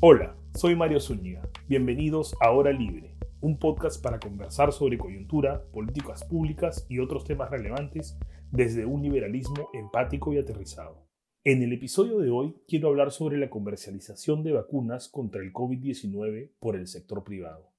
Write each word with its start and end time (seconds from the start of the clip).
Hola, 0.00 0.36
soy 0.54 0.76
Mario 0.76 1.00
Zúñiga. 1.00 1.42
Bienvenidos 1.66 2.36
a 2.40 2.52
Hora 2.52 2.70
Libre, 2.70 3.16
un 3.40 3.58
podcast 3.58 4.00
para 4.00 4.20
conversar 4.20 4.72
sobre 4.72 4.96
coyuntura, 4.96 5.64
políticas 5.72 6.22
públicas 6.22 6.86
y 6.88 7.00
otros 7.00 7.24
temas 7.24 7.50
relevantes 7.50 8.16
desde 8.52 8.86
un 8.86 9.02
liberalismo 9.02 9.70
empático 9.74 10.32
y 10.32 10.38
aterrizado. 10.38 11.08
En 11.42 11.64
el 11.64 11.72
episodio 11.72 12.20
de 12.20 12.30
hoy 12.30 12.54
quiero 12.68 12.90
hablar 12.90 13.10
sobre 13.10 13.38
la 13.38 13.50
comercialización 13.50 14.44
de 14.44 14.52
vacunas 14.52 15.08
contra 15.08 15.42
el 15.42 15.52
COVID-19 15.52 16.52
por 16.60 16.76
el 16.76 16.86
sector 16.86 17.24
privado. 17.24 17.72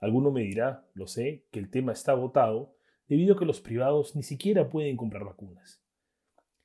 Alguno 0.00 0.32
me 0.32 0.42
dirá, 0.42 0.88
lo 0.94 1.06
sé, 1.06 1.46
que 1.52 1.60
el 1.60 1.70
tema 1.70 1.92
está 1.92 2.10
agotado 2.10 2.74
debido 3.06 3.36
a 3.36 3.38
que 3.38 3.44
los 3.44 3.60
privados 3.60 4.16
ni 4.16 4.24
siquiera 4.24 4.68
pueden 4.68 4.96
comprar 4.96 5.24
vacunas. 5.24 5.81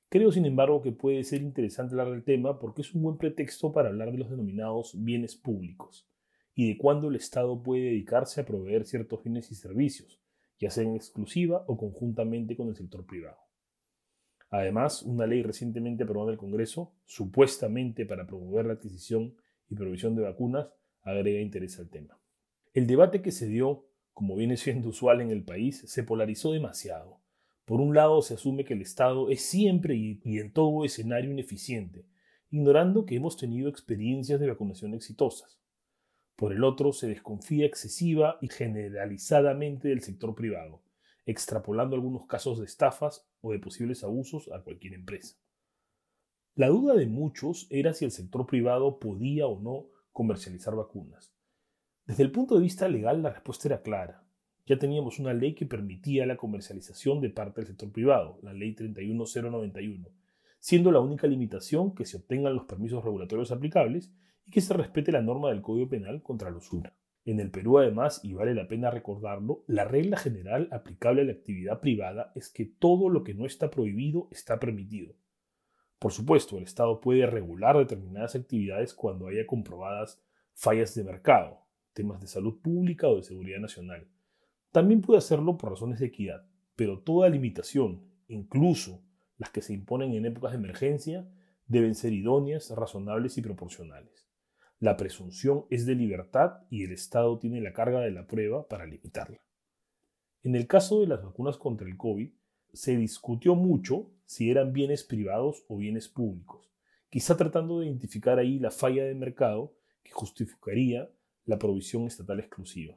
Creo, 0.09 0.31
sin 0.31 0.45
embargo, 0.45 0.81
que 0.81 0.93
puede 0.93 1.23
ser 1.25 1.41
interesante 1.41 1.93
hablar 1.93 2.11
del 2.11 2.23
tema 2.23 2.59
porque 2.59 2.81
es 2.81 2.93
un 2.93 3.01
buen 3.01 3.17
pretexto 3.17 3.73
para 3.73 3.89
hablar 3.89 4.11
de 4.11 4.17
los 4.17 4.29
denominados 4.29 4.95
bienes 5.03 5.35
públicos 5.35 6.09
y 6.55 6.69
de 6.69 6.77
cuándo 6.77 7.09
el 7.09 7.17
Estado 7.17 7.61
puede 7.61 7.83
dedicarse 7.83 8.39
a 8.39 8.45
proveer 8.45 8.85
ciertos 8.85 9.21
bienes 9.23 9.51
y 9.51 9.55
servicios, 9.55 10.21
ya 10.59 10.69
sea 10.69 10.85
en 10.85 10.95
exclusiva 10.95 11.65
o 11.67 11.77
conjuntamente 11.77 12.55
con 12.55 12.69
el 12.69 12.75
sector 12.75 13.05
privado. 13.05 13.37
Además, 14.49 15.03
una 15.03 15.27
ley 15.27 15.43
recientemente 15.43 16.03
aprobada 16.03 16.31
en 16.31 16.33
el 16.35 16.39
Congreso, 16.39 16.95
supuestamente 17.05 18.05
para 18.05 18.25
promover 18.25 18.65
la 18.65 18.73
adquisición 18.73 19.35
y 19.69 19.75
provisión 19.75 20.15
de 20.15 20.21
vacunas, 20.21 20.69
agrega 21.01 21.41
interés 21.41 21.77
al 21.79 21.89
tema. 21.89 22.17
El 22.73 22.87
debate 22.87 23.21
que 23.21 23.31
se 23.31 23.47
dio, 23.47 23.89
como 24.13 24.37
viene 24.37 24.55
siendo 24.55 24.87
usual 24.87 25.19
en 25.19 25.31
el 25.31 25.43
país, 25.43 25.83
se 25.85 26.03
polarizó 26.03 26.53
demasiado 26.53 27.19
por 27.67 27.81
un 27.81 27.93
lado, 27.93 28.21
se 28.21 28.35
asume 28.35 28.63
que 28.63 28.75
el 28.75 28.81
Estado 28.81 29.29
es 29.29 29.41
siempre 29.41 29.93
y, 29.93 30.21
en 30.39 30.53
todo 30.53 30.85
escenario 30.85 31.31
ineficiente, 31.31 32.05
ignorando 32.49 33.05
que 33.05 33.17
hemos 33.17 33.35
tenido 33.35 33.67
experiencias 33.67 34.39
de 34.39 34.47
vacunación 34.47 34.93
exitosas. 34.93 35.59
Por 36.37 36.53
el 36.53 36.63
otro, 36.63 36.93
se 36.93 37.09
desconfía 37.09 37.65
excesiva 37.65 38.37
y 38.39 38.47
generalizadamente 38.47 39.89
del 39.89 40.01
sector 40.01 40.33
privado, 40.33 40.81
extrapolando 41.25 41.97
algunos 41.97 42.25
casos 42.25 42.57
de 42.57 42.63
estafas 42.63 43.27
o 43.41 43.51
de 43.51 43.59
posibles 43.59 44.01
abusos 44.05 44.49
a 44.53 44.63
cualquier 44.63 44.93
empresa. 44.93 45.35
La 46.55 46.69
duda 46.69 46.95
de 46.95 47.07
muchos 47.07 47.67
era 47.69 47.93
si 47.93 48.05
el 48.05 48.11
sector 48.11 48.47
privado 48.47 48.97
podía 48.97 49.45
o 49.45 49.59
no 49.59 49.89
comercializar 50.13 50.73
vacunas. 50.73 51.33
Desde 52.05 52.23
el 52.23 52.31
punto 52.31 52.55
de 52.55 52.61
vista 52.61 52.87
legal, 52.87 53.21
la 53.21 53.31
respuesta 53.31 53.67
era 53.67 53.81
clara 53.81 54.26
ya 54.67 54.77
teníamos 54.77 55.17
una 55.17 55.33
ley 55.33 55.55
que 55.55 55.65
permitía 55.65 56.25
la 56.25 56.35
comercialización 56.35 57.21
de 57.21 57.29
parte 57.29 57.61
del 57.61 57.67
sector 57.69 57.89
privado, 57.89 58.37
la 58.43 58.53
ley 58.53 58.73
31091, 58.73 60.09
siendo 60.59 60.91
la 60.91 60.99
única 60.99 61.25
limitación 61.25 61.95
que 61.95 62.03
se 62.03 62.17
obtengan 62.17 62.53
los 62.53 62.65
permisos 62.65 63.03
regulatorios 63.03 63.51
aplicables 63.51 64.13
y 64.45 64.51
que 64.51 64.59
se 64.59 64.73
respete 64.73 65.13
la 65.13 65.21
norma 65.21 65.49
del 65.49 65.61
Código 65.61 65.87
Penal 65.87 66.21
contra 66.21 66.51
la 66.51 66.57
usura. 66.57 66.93
En 67.23 67.39
el 67.39 67.49
Perú, 67.49 67.79
además, 67.79 68.19
y 68.23 68.33
vale 68.33 68.53
la 68.53 68.67
pena 68.67 68.91
recordarlo, 68.91 69.63
la 69.67 69.85
regla 69.85 70.17
general 70.17 70.67
aplicable 70.71 71.21
a 71.21 71.25
la 71.25 71.31
actividad 71.31 71.79
privada 71.79 72.33
es 72.35 72.49
que 72.49 72.65
todo 72.65 73.07
lo 73.07 73.23
que 73.23 73.33
no 73.33 73.45
está 73.45 73.69
prohibido 73.69 74.27
está 74.31 74.59
permitido. 74.59 75.15
Por 75.97 76.11
supuesto, 76.11 76.57
el 76.57 76.63
Estado 76.63 76.99
puede 76.99 77.25
regular 77.25 77.77
determinadas 77.77 78.35
actividades 78.35 78.93
cuando 78.93 79.27
haya 79.27 79.47
comprobadas 79.47 80.21
fallas 80.53 80.93
de 80.93 81.05
mercado, 81.05 81.61
temas 81.93 82.19
de 82.19 82.27
salud 82.27 82.59
pública 82.61 83.07
o 83.07 83.15
de 83.15 83.23
seguridad 83.23 83.59
nacional 83.59 84.07
también 84.77 85.01
puede 85.01 85.17
hacerlo 85.17 85.57
por 85.57 85.71
razones 85.71 85.97
de 85.97 86.05
equidad, 86.05 86.45
pero 86.75 86.99
toda 86.99 87.29
limitación, 87.29 88.03
incluso 88.27 89.01
las 89.39 89.49
que 89.49 89.63
se 89.63 89.73
imponen 89.73 90.13
en 90.13 90.27
épocas 90.27 90.51
de 90.51 90.59
emergencia, 90.59 91.27
deben 91.65 91.95
ser 91.95 92.13
idóneas, 92.13 92.69
razonables 92.69 93.39
y 93.39 93.41
proporcionales. 93.41 94.29
La 94.77 94.95
presunción 94.95 95.65
es 95.71 95.87
de 95.87 95.95
libertad 95.95 96.59
y 96.69 96.83
el 96.83 96.91
Estado 96.91 97.39
tiene 97.39 97.59
la 97.59 97.73
carga 97.73 98.01
de 98.01 98.11
la 98.11 98.27
prueba 98.27 98.67
para 98.67 98.85
limitarla. 98.85 99.41
En 100.43 100.53
el 100.53 100.67
caso 100.67 100.99
de 101.01 101.07
las 101.07 101.23
vacunas 101.23 101.57
contra 101.57 101.87
el 101.87 101.97
COVID, 101.97 102.29
se 102.71 102.95
discutió 102.97 103.55
mucho 103.55 104.11
si 104.25 104.51
eran 104.51 104.73
bienes 104.73 105.03
privados 105.03 105.65
o 105.69 105.77
bienes 105.77 106.07
públicos, 106.07 106.71
quizá 107.09 107.35
tratando 107.35 107.79
de 107.79 107.87
identificar 107.87 108.37
ahí 108.37 108.59
la 108.59 108.69
falla 108.69 109.05
de 109.05 109.15
mercado 109.15 109.73
que 110.03 110.11
justificaría 110.11 111.09
la 111.45 111.57
provisión 111.57 112.05
estatal 112.05 112.39
exclusiva. 112.39 112.95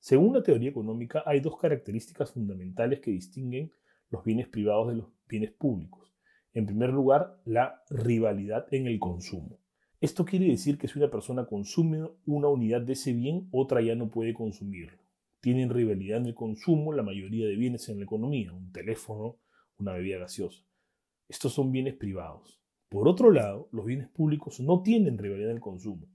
Según 0.00 0.34
la 0.34 0.42
teoría 0.42 0.70
económica, 0.70 1.22
hay 1.26 1.40
dos 1.40 1.58
características 1.58 2.32
fundamentales 2.32 3.00
que 3.00 3.10
distinguen 3.10 3.72
los 4.10 4.24
bienes 4.24 4.48
privados 4.48 4.88
de 4.88 4.96
los 4.96 5.08
bienes 5.28 5.52
públicos. 5.52 6.14
En 6.52 6.66
primer 6.66 6.90
lugar, 6.90 7.40
la 7.44 7.82
rivalidad 7.90 8.66
en 8.72 8.86
el 8.86 8.98
consumo. 8.98 9.58
Esto 10.00 10.24
quiere 10.24 10.46
decir 10.46 10.78
que 10.78 10.86
si 10.86 10.98
una 10.98 11.10
persona 11.10 11.46
consume 11.46 12.08
una 12.24 12.48
unidad 12.48 12.82
de 12.82 12.92
ese 12.92 13.12
bien, 13.12 13.48
otra 13.50 13.80
ya 13.80 13.96
no 13.96 14.10
puede 14.10 14.32
consumirlo. 14.32 15.02
Tienen 15.40 15.70
rivalidad 15.70 16.18
en 16.18 16.26
el 16.26 16.34
consumo 16.34 16.92
la 16.92 17.02
mayoría 17.02 17.46
de 17.46 17.56
bienes 17.56 17.88
en 17.88 17.98
la 17.98 18.04
economía, 18.04 18.52
un 18.52 18.72
teléfono, 18.72 19.38
una 19.78 19.92
bebida 19.92 20.18
gaseosa. 20.18 20.64
Estos 21.28 21.52
son 21.52 21.72
bienes 21.72 21.94
privados. 21.94 22.60
Por 22.88 23.08
otro 23.08 23.30
lado, 23.30 23.68
los 23.72 23.84
bienes 23.84 24.08
públicos 24.08 24.60
no 24.60 24.82
tienen 24.82 25.18
rivalidad 25.18 25.50
en 25.50 25.56
el 25.56 25.62
consumo. 25.62 26.06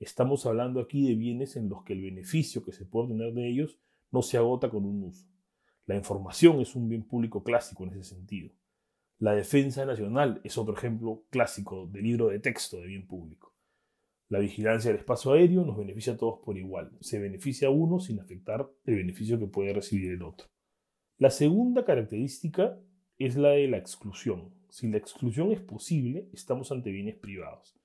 Estamos 0.00 0.46
hablando 0.46 0.80
aquí 0.80 1.08
de 1.08 1.16
bienes 1.16 1.56
en 1.56 1.68
los 1.68 1.82
que 1.82 1.92
el 1.92 2.02
beneficio 2.02 2.64
que 2.64 2.72
se 2.72 2.84
puede 2.84 3.06
obtener 3.06 3.34
de 3.34 3.48
ellos 3.48 3.78
no 4.12 4.22
se 4.22 4.36
agota 4.36 4.70
con 4.70 4.84
un 4.84 5.04
uso. 5.04 5.26
La 5.86 5.96
información 5.96 6.60
es 6.60 6.76
un 6.76 6.88
bien 6.88 7.02
público 7.02 7.42
clásico 7.42 7.84
en 7.84 7.90
ese 7.90 8.14
sentido. 8.14 8.50
La 9.18 9.32
defensa 9.32 9.84
nacional 9.84 10.40
es 10.44 10.56
otro 10.56 10.74
ejemplo 10.76 11.24
clásico 11.30 11.88
de 11.88 12.02
libro 12.02 12.28
de 12.28 12.38
texto 12.38 12.78
de 12.78 12.86
bien 12.86 13.06
público. 13.08 13.54
La 14.28 14.38
vigilancia 14.38 14.90
del 14.90 15.00
espacio 15.00 15.32
aéreo 15.32 15.64
nos 15.64 15.78
beneficia 15.78 16.12
a 16.12 16.16
todos 16.16 16.38
por 16.44 16.56
igual. 16.56 16.92
Se 17.00 17.18
beneficia 17.18 17.68
a 17.68 17.70
uno 17.70 17.98
sin 17.98 18.20
afectar 18.20 18.70
el 18.84 18.96
beneficio 18.96 19.38
que 19.38 19.46
puede 19.46 19.72
recibir 19.72 20.12
el 20.12 20.22
otro. 20.22 20.46
La 21.16 21.30
segunda 21.30 21.84
característica 21.84 22.78
es 23.18 23.36
la 23.36 23.50
de 23.50 23.66
la 23.66 23.78
exclusión. 23.78 24.54
Si 24.68 24.86
la 24.88 24.98
exclusión 24.98 25.50
es 25.50 25.60
posible, 25.60 26.28
estamos 26.32 26.70
ante 26.70 26.90
bienes 26.90 27.16
privados. 27.16 27.77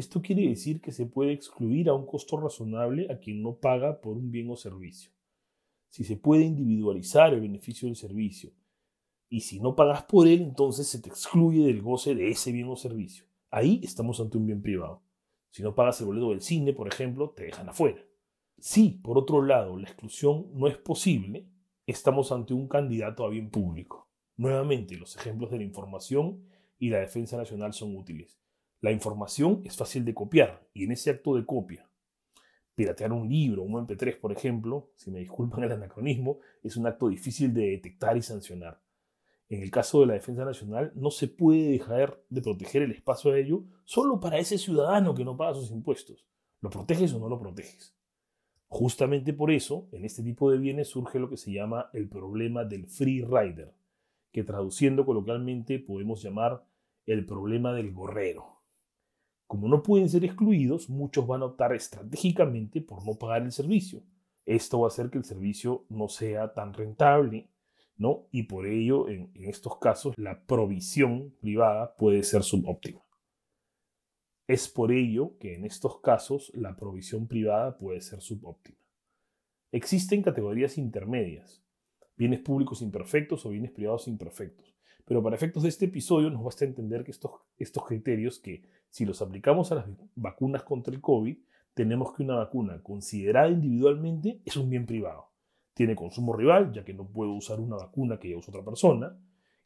Esto 0.00 0.22
quiere 0.22 0.48
decir 0.48 0.80
que 0.80 0.92
se 0.92 1.04
puede 1.04 1.32
excluir 1.32 1.90
a 1.90 1.92
un 1.92 2.06
costo 2.06 2.38
razonable 2.38 3.12
a 3.12 3.18
quien 3.18 3.42
no 3.42 3.56
paga 3.56 4.00
por 4.00 4.16
un 4.16 4.30
bien 4.30 4.48
o 4.48 4.56
servicio. 4.56 5.12
Si 5.90 6.04
se 6.04 6.16
puede 6.16 6.44
individualizar 6.44 7.34
el 7.34 7.42
beneficio 7.42 7.86
del 7.86 7.96
servicio 7.96 8.50
y 9.28 9.40
si 9.40 9.60
no 9.60 9.76
pagas 9.76 10.04
por 10.04 10.26
él, 10.26 10.40
entonces 10.40 10.88
se 10.88 11.02
te 11.02 11.10
excluye 11.10 11.66
del 11.66 11.82
goce 11.82 12.14
de 12.14 12.30
ese 12.30 12.50
bien 12.50 12.68
o 12.68 12.76
servicio. 12.76 13.26
Ahí 13.50 13.82
estamos 13.84 14.18
ante 14.20 14.38
un 14.38 14.46
bien 14.46 14.62
privado. 14.62 15.02
Si 15.50 15.62
no 15.62 15.74
pagas 15.74 16.00
el 16.00 16.06
boleto 16.06 16.30
del 16.30 16.40
cine, 16.40 16.72
por 16.72 16.88
ejemplo, 16.88 17.34
te 17.36 17.44
dejan 17.44 17.68
afuera. 17.68 18.02
Si, 18.58 18.88
por 19.02 19.18
otro 19.18 19.42
lado, 19.42 19.76
la 19.76 19.86
exclusión 19.86 20.46
no 20.54 20.66
es 20.66 20.78
posible, 20.78 21.46
estamos 21.86 22.32
ante 22.32 22.54
un 22.54 22.68
candidato 22.68 23.26
a 23.26 23.28
bien 23.28 23.50
público. 23.50 24.08
Nuevamente, 24.38 24.96
los 24.96 25.14
ejemplos 25.14 25.50
de 25.50 25.58
la 25.58 25.64
información 25.64 26.42
y 26.78 26.88
la 26.88 27.00
defensa 27.00 27.36
nacional 27.36 27.74
son 27.74 27.94
útiles. 27.94 28.40
La 28.80 28.92
información 28.92 29.60
es 29.64 29.76
fácil 29.76 30.06
de 30.06 30.14
copiar 30.14 30.66
y 30.72 30.84
en 30.84 30.92
ese 30.92 31.10
acto 31.10 31.36
de 31.36 31.44
copia, 31.44 31.86
piratear 32.74 33.12
un 33.12 33.28
libro, 33.28 33.62
un 33.62 33.86
MP3 33.86 34.18
por 34.18 34.32
ejemplo, 34.32 34.90
si 34.96 35.10
me 35.10 35.18
disculpan 35.18 35.64
el 35.64 35.72
anacronismo, 35.72 36.38
es 36.62 36.78
un 36.78 36.86
acto 36.86 37.08
difícil 37.08 37.52
de 37.52 37.72
detectar 37.72 38.16
y 38.16 38.22
sancionar. 38.22 38.80
En 39.50 39.62
el 39.62 39.70
caso 39.70 40.00
de 40.00 40.06
la 40.06 40.14
defensa 40.14 40.46
nacional, 40.46 40.92
no 40.94 41.10
se 41.10 41.28
puede 41.28 41.72
dejar 41.72 42.22
de 42.30 42.40
proteger 42.40 42.82
el 42.82 42.92
espacio 42.92 43.32
aéreo 43.32 43.64
solo 43.84 44.18
para 44.18 44.38
ese 44.38 44.56
ciudadano 44.56 45.14
que 45.14 45.24
no 45.24 45.36
paga 45.36 45.54
sus 45.54 45.70
impuestos. 45.72 46.24
¿Lo 46.62 46.70
proteges 46.70 47.12
o 47.12 47.18
no 47.18 47.28
lo 47.28 47.38
proteges? 47.38 47.94
Justamente 48.68 49.34
por 49.34 49.50
eso, 49.50 49.88
en 49.92 50.04
este 50.04 50.22
tipo 50.22 50.50
de 50.50 50.56
bienes 50.56 50.88
surge 50.88 51.18
lo 51.18 51.28
que 51.28 51.36
se 51.36 51.52
llama 51.52 51.90
el 51.92 52.08
problema 52.08 52.64
del 52.64 52.86
free 52.86 53.22
rider, 53.22 53.74
que 54.32 54.44
traduciendo 54.44 55.04
coloquialmente 55.04 55.80
podemos 55.80 56.22
llamar 56.22 56.64
el 57.04 57.26
problema 57.26 57.74
del 57.74 57.92
gorrero. 57.92 58.59
Como 59.50 59.66
no 59.66 59.82
pueden 59.82 60.08
ser 60.08 60.24
excluidos, 60.24 60.88
muchos 60.88 61.26
van 61.26 61.42
a 61.42 61.46
optar 61.46 61.74
estratégicamente 61.74 62.80
por 62.80 63.04
no 63.04 63.14
pagar 63.14 63.42
el 63.42 63.50
servicio. 63.50 64.00
Esto 64.46 64.78
va 64.78 64.86
a 64.86 64.90
hacer 64.90 65.10
que 65.10 65.18
el 65.18 65.24
servicio 65.24 65.86
no 65.88 66.06
sea 66.06 66.54
tan 66.54 66.72
rentable, 66.72 67.50
¿no? 67.96 68.28
Y 68.30 68.44
por 68.44 68.68
ello, 68.68 69.08
en, 69.08 69.32
estos 69.34 69.78
casos, 69.78 70.14
la 70.16 70.40
provisión 70.46 71.34
privada 71.40 71.96
puede 71.96 72.22
ser 72.22 72.44
subóptima. 72.44 73.00
Es 74.46 74.68
por 74.68 74.92
ello 74.92 75.36
que 75.40 75.56
en 75.56 75.64
estos 75.64 75.98
casos 75.98 76.52
la 76.54 76.76
provisión 76.76 77.26
privada 77.26 77.76
puede 77.76 78.02
ser 78.02 78.20
subóptima. 78.20 78.78
Existen 79.72 80.22
categorías 80.22 80.78
intermedias, 80.78 81.60
bienes 82.16 82.38
públicos 82.38 82.82
imperfectos 82.82 83.44
o 83.46 83.50
bienes 83.50 83.72
privados 83.72 84.06
imperfectos. 84.06 84.76
Pero 85.04 85.24
para 85.24 85.34
efectos 85.34 85.64
de 85.64 85.70
este 85.70 85.86
episodio 85.86 86.30
nos 86.30 86.44
basta 86.44 86.64
entender 86.64 87.02
que 87.02 87.10
estos, 87.10 87.32
estos 87.58 87.84
criterios 87.84 88.38
que 88.38 88.62
si 88.90 89.06
los 89.06 89.22
aplicamos 89.22 89.72
a 89.72 89.76
las 89.76 89.86
vacunas 90.14 90.62
contra 90.62 90.92
el 90.92 91.00
COVID, 91.00 91.36
tenemos 91.74 92.14
que 92.14 92.24
una 92.24 92.36
vacuna 92.36 92.82
considerada 92.82 93.48
individualmente 93.48 94.40
es 94.44 94.56
un 94.56 94.68
bien 94.68 94.84
privado. 94.84 95.30
Tiene 95.74 95.96
consumo 95.96 96.34
rival, 96.34 96.72
ya 96.72 96.84
que 96.84 96.92
no 96.92 97.06
puedo 97.06 97.32
usar 97.32 97.60
una 97.60 97.76
vacuna 97.76 98.18
que 98.18 98.30
ya 98.30 98.36
usa 98.36 98.50
otra 98.52 98.64
persona, 98.64 99.16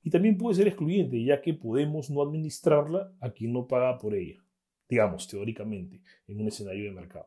y 0.02 0.10
también 0.10 0.36
puede 0.36 0.56
ser 0.56 0.68
excluyente, 0.68 1.24
ya 1.24 1.40
que 1.40 1.54
podemos 1.54 2.10
no 2.10 2.22
administrarla 2.22 3.14
a 3.20 3.30
quien 3.30 3.52
no 3.52 3.66
paga 3.66 3.98
por 3.98 4.14
ella. 4.14 4.40
digamos, 4.86 5.26
teóricamente, 5.26 6.02
en 6.28 6.40
un 6.42 6.48
escenario 6.48 6.84
de 6.84 6.92
mercado. 6.92 7.26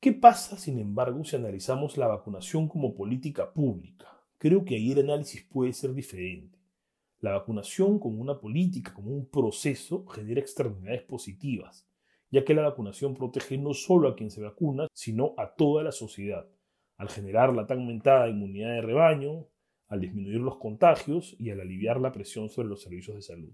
¿Qué 0.00 0.12
pasa, 0.12 0.58
sin 0.58 0.80
embargo, 0.80 1.24
si 1.24 1.36
analizamos 1.36 1.96
la 1.96 2.08
vacunación 2.08 2.68
como 2.68 2.92
política 2.92 3.52
pública? 3.52 4.08
Creo 4.36 4.64
que 4.64 4.74
ahí 4.74 4.90
el 4.90 4.98
análisis 4.98 5.44
puede 5.44 5.72
ser 5.72 5.94
diferente. 5.94 6.58
La 7.22 7.30
vacunación 7.30 8.00
como 8.00 8.20
una 8.20 8.40
política, 8.40 8.92
como 8.92 9.12
un 9.12 9.26
proceso, 9.26 10.04
genera 10.08 10.40
externalidades 10.40 11.02
positivas, 11.02 11.86
ya 12.32 12.44
que 12.44 12.52
la 12.52 12.62
vacunación 12.62 13.14
protege 13.14 13.56
no 13.58 13.74
solo 13.74 14.08
a 14.08 14.16
quien 14.16 14.28
se 14.28 14.42
vacuna, 14.42 14.88
sino 14.92 15.32
a 15.38 15.54
toda 15.54 15.84
la 15.84 15.92
sociedad, 15.92 16.48
al 16.96 17.08
generar 17.08 17.54
la 17.54 17.64
tan 17.64 17.78
aumentada 17.78 18.28
inmunidad 18.28 18.70
de 18.70 18.82
rebaño, 18.82 19.46
al 19.86 20.00
disminuir 20.00 20.40
los 20.40 20.56
contagios 20.56 21.36
y 21.38 21.50
al 21.50 21.60
aliviar 21.60 22.00
la 22.00 22.10
presión 22.10 22.48
sobre 22.48 22.66
los 22.66 22.82
servicios 22.82 23.14
de 23.14 23.22
salud. 23.22 23.52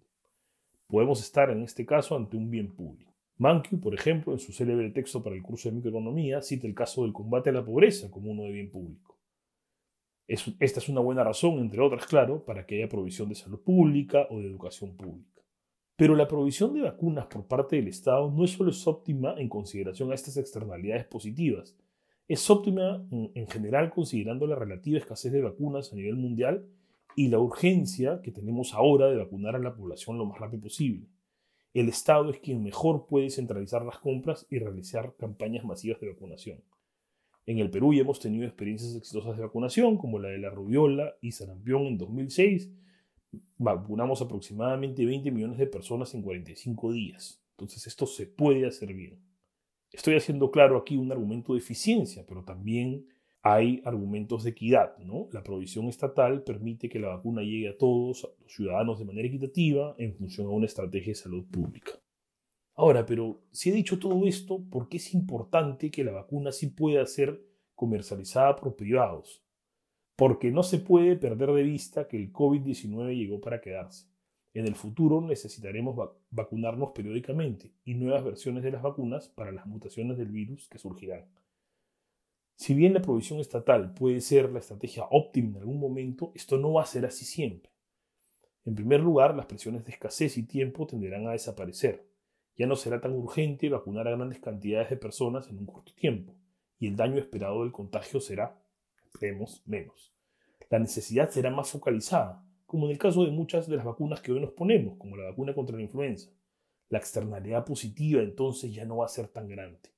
Podemos 0.86 1.20
estar 1.20 1.50
en 1.50 1.60
este 1.62 1.84
caso 1.84 2.16
ante 2.16 2.38
un 2.38 2.50
bien 2.50 2.74
público. 2.74 3.12
Mankiw, 3.36 3.80
por 3.80 3.92
ejemplo, 3.92 4.32
en 4.32 4.38
su 4.38 4.50
célebre 4.50 4.88
texto 4.92 5.22
para 5.22 5.36
el 5.36 5.42
curso 5.42 5.68
de 5.68 5.74
microeconomía, 5.74 6.40
cita 6.40 6.66
el 6.66 6.74
caso 6.74 7.02
del 7.02 7.12
combate 7.12 7.50
a 7.50 7.52
la 7.52 7.66
pobreza 7.66 8.10
como 8.10 8.30
uno 8.30 8.44
de 8.44 8.52
bien 8.52 8.70
público. 8.70 9.17
Esta 10.28 10.80
es 10.80 10.88
una 10.88 11.00
buena 11.00 11.24
razón, 11.24 11.58
entre 11.58 11.80
otras, 11.80 12.06
claro, 12.06 12.44
para 12.44 12.66
que 12.66 12.76
haya 12.76 12.88
provisión 12.88 13.28
de 13.28 13.34
salud 13.34 13.60
pública 13.60 14.26
o 14.30 14.38
de 14.38 14.46
educación 14.46 14.96
pública. 14.96 15.42
Pero 15.96 16.14
la 16.14 16.28
provisión 16.28 16.74
de 16.74 16.82
vacunas 16.82 17.26
por 17.26 17.46
parte 17.46 17.76
del 17.76 17.88
Estado 17.88 18.30
no 18.30 18.46
solo 18.46 18.70
es 18.70 18.86
óptima 18.86 19.34
en 19.38 19.48
consideración 19.48 20.12
a 20.12 20.14
estas 20.14 20.36
externalidades 20.36 21.06
positivas, 21.06 21.76
es 22.28 22.48
óptima 22.50 23.06
en 23.10 23.46
general 23.48 23.90
considerando 23.90 24.46
la 24.46 24.54
relativa 24.54 24.98
escasez 24.98 25.32
de 25.32 25.40
vacunas 25.40 25.92
a 25.92 25.96
nivel 25.96 26.16
mundial 26.16 26.66
y 27.16 27.28
la 27.28 27.38
urgencia 27.38 28.20
que 28.22 28.30
tenemos 28.30 28.74
ahora 28.74 29.06
de 29.06 29.16
vacunar 29.16 29.56
a 29.56 29.58
la 29.58 29.74
población 29.74 30.18
lo 30.18 30.26
más 30.26 30.38
rápido 30.38 30.64
posible 30.64 31.08
el 31.74 31.88
Estado 31.88 32.30
es 32.30 32.40
quien 32.40 32.62
mejor 32.62 33.06
puede 33.06 33.30
centralizar 33.30 33.84
las 33.84 33.98
compras 33.98 34.46
y 34.50 34.58
realizar 34.58 35.14
campañas 35.16 35.64
masivas 35.64 36.00
de 36.00 36.08
vacunación. 36.08 36.60
En 37.48 37.60
el 37.60 37.70
Perú 37.70 37.94
ya 37.94 38.02
hemos 38.02 38.20
tenido 38.20 38.44
experiencias 38.44 38.94
exitosas 38.94 39.38
de 39.38 39.42
vacunación, 39.42 39.96
como 39.96 40.18
la 40.18 40.28
de 40.28 40.36
la 40.36 40.50
rubiola 40.50 41.14
y 41.22 41.32
sarampión 41.32 41.86
en 41.86 41.96
2006. 41.96 42.70
Vacunamos 43.56 44.20
aproximadamente 44.20 45.06
20 45.06 45.30
millones 45.30 45.56
de 45.56 45.66
personas 45.66 46.12
en 46.12 46.20
45 46.20 46.92
días. 46.92 47.42
Entonces 47.52 47.86
esto 47.86 48.04
se 48.04 48.26
puede 48.26 48.66
hacer 48.66 48.92
bien. 48.92 49.22
Estoy 49.90 50.16
haciendo 50.16 50.50
claro 50.50 50.76
aquí 50.76 50.98
un 50.98 51.10
argumento 51.10 51.54
de 51.54 51.60
eficiencia, 51.60 52.26
pero 52.28 52.44
también 52.44 53.06
hay 53.40 53.80
argumentos 53.86 54.44
de 54.44 54.50
equidad. 54.50 54.98
¿no? 54.98 55.30
La 55.32 55.42
provisión 55.42 55.86
estatal 55.88 56.42
permite 56.44 56.90
que 56.90 56.98
la 56.98 57.08
vacuna 57.08 57.40
llegue 57.40 57.70
a 57.70 57.78
todos 57.78 58.28
los 58.42 58.52
ciudadanos 58.52 58.98
de 58.98 59.06
manera 59.06 59.26
equitativa 59.26 59.94
en 59.96 60.14
función 60.14 60.48
a 60.48 60.50
una 60.50 60.66
estrategia 60.66 61.12
de 61.12 61.18
salud 61.18 61.46
pública. 61.50 61.92
Ahora, 62.78 63.04
pero 63.04 63.42
si 63.50 63.70
he 63.70 63.72
dicho 63.72 63.98
todo 63.98 64.24
esto, 64.24 64.62
¿por 64.70 64.88
qué 64.88 64.98
es 64.98 65.12
importante 65.12 65.90
que 65.90 66.04
la 66.04 66.12
vacuna 66.12 66.52
sí 66.52 66.68
pueda 66.68 67.04
ser 67.06 67.44
comercializada 67.74 68.54
por 68.54 68.76
privados? 68.76 69.42
Porque 70.14 70.52
no 70.52 70.62
se 70.62 70.78
puede 70.78 71.16
perder 71.16 71.50
de 71.50 71.64
vista 71.64 72.06
que 72.06 72.16
el 72.16 72.32
COVID-19 72.32 73.16
llegó 73.16 73.40
para 73.40 73.60
quedarse. 73.60 74.06
En 74.54 74.64
el 74.64 74.76
futuro 74.76 75.20
necesitaremos 75.20 75.96
vacunarnos 76.30 76.92
periódicamente 76.92 77.72
y 77.84 77.94
nuevas 77.94 78.22
versiones 78.22 78.62
de 78.62 78.70
las 78.70 78.82
vacunas 78.82 79.28
para 79.28 79.50
las 79.50 79.66
mutaciones 79.66 80.16
del 80.16 80.28
virus 80.28 80.68
que 80.68 80.78
surgirán. 80.78 81.26
Si 82.54 82.74
bien 82.74 82.94
la 82.94 83.02
provisión 83.02 83.40
estatal 83.40 83.92
puede 83.92 84.20
ser 84.20 84.52
la 84.52 84.60
estrategia 84.60 85.04
óptima 85.10 85.48
en 85.48 85.56
algún 85.56 85.80
momento, 85.80 86.30
esto 86.32 86.56
no 86.58 86.74
va 86.74 86.84
a 86.84 86.86
ser 86.86 87.06
así 87.06 87.24
siempre. 87.24 87.72
En 88.64 88.76
primer 88.76 89.00
lugar, 89.00 89.34
las 89.34 89.46
presiones 89.46 89.84
de 89.84 89.90
escasez 89.90 90.38
y 90.38 90.44
tiempo 90.44 90.86
tenderán 90.86 91.26
a 91.26 91.32
desaparecer. 91.32 92.07
Ya 92.58 92.66
no 92.66 92.76
será 92.76 93.00
tan 93.00 93.12
urgente 93.12 93.68
vacunar 93.68 94.08
a 94.08 94.16
grandes 94.16 94.40
cantidades 94.40 94.90
de 94.90 94.96
personas 94.96 95.48
en 95.48 95.58
un 95.58 95.66
corto 95.66 95.94
tiempo, 95.94 96.34
y 96.78 96.88
el 96.88 96.96
daño 96.96 97.18
esperado 97.18 97.62
del 97.62 97.72
contagio 97.72 98.20
será, 98.20 98.60
esperemos, 99.04 99.62
menos. 99.64 100.12
La 100.68 100.80
necesidad 100.80 101.30
será 101.30 101.50
más 101.50 101.70
focalizada, 101.70 102.44
como 102.66 102.86
en 102.86 102.92
el 102.92 102.98
caso 102.98 103.24
de 103.24 103.30
muchas 103.30 103.68
de 103.68 103.76
las 103.76 103.84
vacunas 103.84 104.20
que 104.20 104.32
hoy 104.32 104.40
nos 104.40 104.50
ponemos, 104.50 104.98
como 104.98 105.16
la 105.16 105.30
vacuna 105.30 105.54
contra 105.54 105.76
la 105.76 105.82
influenza. 105.82 106.30
La 106.90 106.98
externalidad 106.98 107.64
positiva 107.64 108.22
entonces 108.22 108.74
ya 108.74 108.84
no 108.84 108.98
va 108.98 109.06
a 109.06 109.08
ser 109.08 109.28
tan 109.28 109.48
grande. 109.48 109.90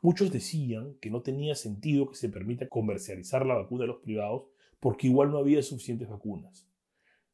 Muchos 0.00 0.32
decían 0.32 0.96
que 1.00 1.10
no 1.10 1.20
tenía 1.20 1.54
sentido 1.54 2.08
que 2.08 2.16
se 2.16 2.28
permita 2.28 2.68
comercializar 2.68 3.44
la 3.44 3.54
vacuna 3.54 3.82
de 3.82 3.88
los 3.88 3.98
privados 3.98 4.44
porque 4.80 5.08
igual 5.08 5.30
no 5.30 5.38
había 5.38 5.62
suficientes 5.62 6.08
vacunas. 6.08 6.66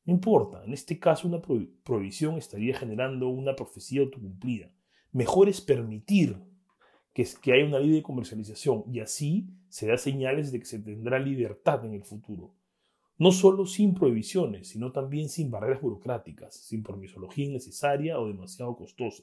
No 0.05 0.13
importa, 0.13 0.65
en 0.65 0.73
este 0.73 0.99
caso 0.99 1.29
una 1.29 1.41
prohibición 1.41 2.37
estaría 2.37 2.77
generando 2.77 3.29
una 3.29 3.55
profecía 3.55 4.01
autocumplida. 4.01 4.71
Mejor 5.13 5.49
es 5.49 5.61
permitir 5.61 6.37
que, 7.13 7.27
que 7.41 7.53
haya 7.53 7.67
una 7.67 7.79
ley 7.79 7.91
de 7.91 8.03
comercialización 8.03 8.85
y 8.91 9.01
así 9.01 9.49
se 9.69 9.87
da 9.87 9.97
señales 9.97 10.51
de 10.51 10.59
que 10.59 10.65
se 10.65 10.81
tendrá 10.81 11.19
libertad 11.19 11.85
en 11.85 11.95
el 11.95 12.03
futuro. 12.03 12.55
No 13.19 13.31
solo 13.31 13.67
sin 13.67 13.95
prohibiciones, 13.95 14.69
sino 14.69 14.91
también 14.91 15.29
sin 15.29 15.51
barreras 15.51 15.81
burocráticas, 15.81 16.57
sin 16.57 16.83
permisología 16.83 17.45
innecesaria 17.45 18.19
o 18.19 18.27
demasiado 18.27 18.75
costosa. 18.75 19.23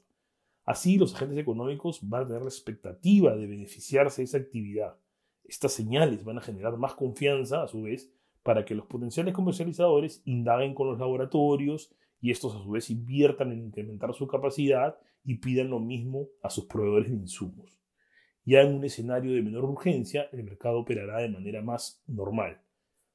Así, 0.63 0.97
los 0.97 1.15
agentes 1.15 1.39
económicos 1.39 1.99
van 2.07 2.23
a 2.23 2.27
tener 2.27 2.41
la 2.43 2.47
expectativa 2.47 3.35
de 3.35 3.47
beneficiarse 3.47 4.21
de 4.21 4.25
esa 4.25 4.37
actividad. 4.37 4.95
Estas 5.43 5.73
señales 5.73 6.23
van 6.23 6.37
a 6.37 6.41
generar 6.41 6.77
más 6.77 6.93
confianza, 6.93 7.63
a 7.63 7.67
su 7.67 7.81
vez, 7.81 8.13
para 8.43 8.65
que 8.65 8.75
los 8.75 8.85
potenciales 8.87 9.33
comercializadores 9.33 10.21
indaguen 10.25 10.73
con 10.73 10.87
los 10.87 10.99
laboratorios 10.99 11.93
y 12.21 12.31
estos, 12.31 12.55
a 12.55 12.63
su 12.63 12.71
vez, 12.71 12.89
inviertan 12.89 13.51
en 13.51 13.65
incrementar 13.65 14.13
su 14.13 14.27
capacidad 14.27 14.97
y 15.23 15.35
pidan 15.35 15.69
lo 15.69 15.79
mismo 15.79 16.27
a 16.41 16.49
sus 16.49 16.65
proveedores 16.65 17.09
de 17.09 17.17
insumos. 17.17 17.79
Ya 18.45 18.61
en 18.61 18.73
un 18.73 18.83
escenario 18.83 19.33
de 19.33 19.41
menor 19.41 19.65
urgencia, 19.65 20.27
el 20.31 20.43
mercado 20.43 20.79
operará 20.79 21.19
de 21.19 21.29
manera 21.29 21.61
más 21.61 22.01
normal. 22.07 22.61